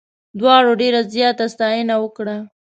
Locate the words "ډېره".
0.81-0.99